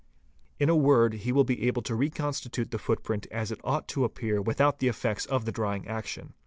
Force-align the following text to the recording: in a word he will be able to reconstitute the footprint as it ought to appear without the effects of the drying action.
in 0.59 0.67
a 0.67 0.75
word 0.75 1.13
he 1.13 1.31
will 1.31 1.43
be 1.43 1.67
able 1.67 1.83
to 1.83 1.93
reconstitute 1.93 2.71
the 2.71 2.79
footprint 2.79 3.27
as 3.29 3.51
it 3.51 3.61
ought 3.63 3.87
to 3.87 4.03
appear 4.03 4.41
without 4.41 4.79
the 4.79 4.87
effects 4.87 5.27
of 5.27 5.45
the 5.45 5.51
drying 5.51 5.87
action. 5.87 6.33